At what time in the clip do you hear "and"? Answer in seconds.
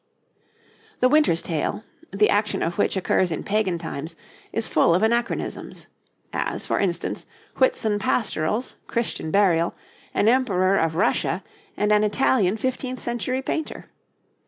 11.77-11.91